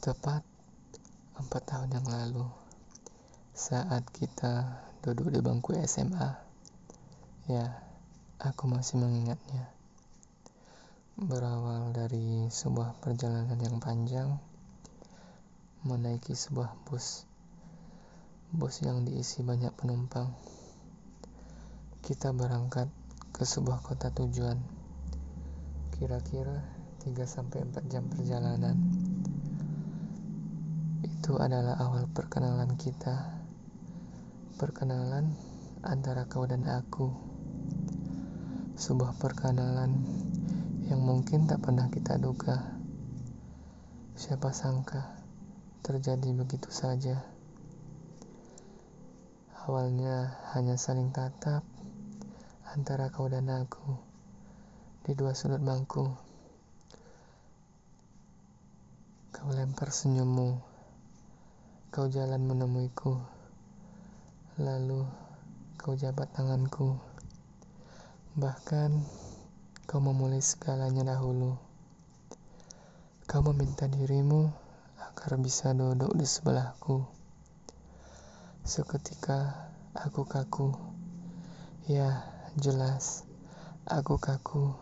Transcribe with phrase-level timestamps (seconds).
[0.00, 0.40] Tepat
[1.36, 2.48] empat tahun yang lalu,
[3.52, 6.40] saat kita duduk di bangku SMA,
[7.44, 7.68] ya,
[8.40, 9.68] aku masih mengingatnya.
[11.20, 14.40] Berawal dari sebuah perjalanan yang panjang,
[15.84, 17.28] menaiki sebuah bus,
[18.56, 20.32] bus yang diisi banyak penumpang.
[22.00, 22.88] Kita berangkat
[23.36, 24.56] ke sebuah kota tujuan,
[25.92, 26.64] kira-kira
[27.04, 29.09] 3-4 jam perjalanan
[31.20, 33.12] itu adalah awal perkenalan kita.
[34.56, 35.28] Perkenalan
[35.84, 37.12] antara kau dan aku.
[38.72, 40.00] Sebuah perkenalan
[40.88, 42.72] yang mungkin tak pernah kita duga.
[44.16, 45.12] Siapa sangka
[45.84, 47.20] terjadi begitu saja.
[49.68, 51.68] Awalnya hanya saling tatap
[52.72, 53.92] antara kau dan aku
[55.04, 56.16] di dua sudut bangku.
[59.36, 60.69] Kau lempar senyummu
[61.90, 63.18] Kau jalan menemuiku,
[64.62, 65.02] lalu
[65.74, 66.94] kau jabat tanganku.
[68.38, 68.94] Bahkan
[69.90, 71.58] kau memulai segalanya dahulu.
[73.26, 74.54] Kau meminta dirimu
[75.02, 77.02] agar bisa duduk di sebelahku.
[78.62, 80.70] Seketika aku kaku.
[81.90, 82.22] Ya,
[82.54, 83.26] jelas
[83.90, 84.78] aku kaku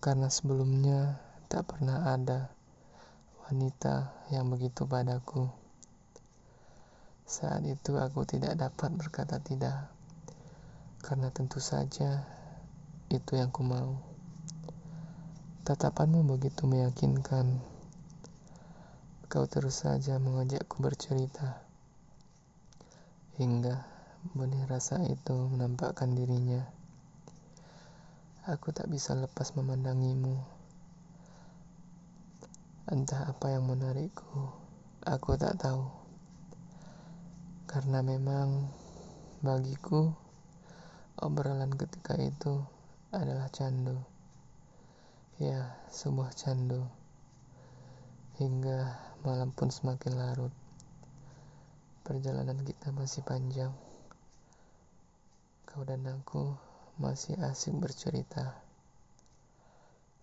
[0.00, 1.20] karena sebelumnya
[1.52, 2.48] tak pernah ada
[3.44, 5.67] wanita yang begitu padaku.
[7.28, 9.92] Saat itu aku tidak dapat berkata tidak,
[11.04, 12.24] karena tentu saja
[13.12, 14.00] itu yang ku mau.
[15.60, 17.60] Tatapanmu begitu meyakinkan.
[19.28, 21.60] Kau terus saja mengajakku bercerita.
[23.36, 23.76] Hingga
[24.32, 26.64] benih rasa itu menampakkan dirinya.
[28.48, 30.32] Aku tak bisa lepas memandangimu.
[32.88, 34.48] Entah apa yang menarikku,
[35.04, 36.07] aku tak tahu
[37.68, 38.64] karena memang
[39.44, 40.08] bagiku
[41.20, 42.64] obrolan ketika itu
[43.12, 44.00] adalah candu.
[45.36, 46.88] Ya, sebuah candu.
[48.40, 50.54] Hingga malam pun semakin larut.
[52.08, 53.76] Perjalanan kita masih panjang.
[55.68, 56.56] Kau dan aku
[56.96, 58.64] masih asik bercerita.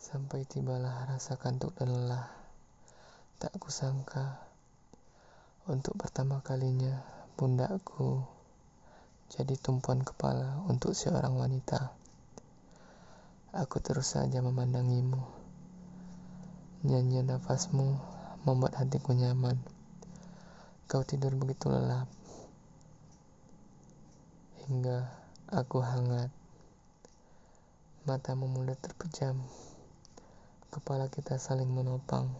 [0.00, 2.24] Sampai tibalah rasa kantuk dan lelah.
[3.36, 4.40] Tak kusangka
[5.68, 8.22] untuk pertama kalinya pundakku
[9.34, 11.90] jadi tumpuan kepala untuk seorang wanita.
[13.50, 15.18] Aku terus saja memandangimu.
[16.86, 17.98] Nyanyi nafasmu
[18.46, 19.58] membuat hatiku nyaman.
[20.86, 22.06] Kau tidur begitu lelap.
[24.70, 25.10] Hingga
[25.50, 26.30] aku hangat.
[28.06, 29.42] Matamu mulai terpejam.
[30.70, 32.30] Kepala kita saling menopang.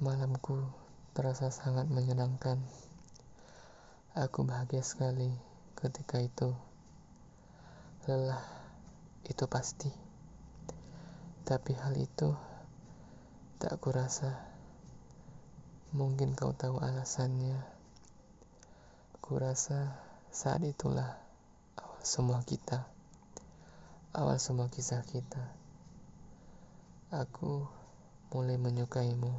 [0.00, 0.56] Malamku
[1.12, 2.62] terasa sangat menyenangkan.
[4.12, 5.32] Aku bahagia sekali
[5.72, 6.52] ketika itu.
[8.04, 8.44] Lelah,
[9.24, 9.88] itu pasti.
[11.48, 12.36] Tapi hal itu
[13.56, 14.36] tak kurasa.
[15.96, 17.56] Mungkin kau tahu alasannya.
[19.24, 19.96] Kurasa
[20.28, 21.16] saat itulah
[21.80, 22.84] awal semua kita.
[24.12, 25.40] Awal semua kisah kita.
[27.08, 27.64] Aku
[28.28, 29.32] mulai menyukaimu.